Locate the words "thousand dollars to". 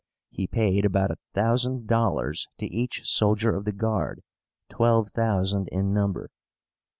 1.35-2.65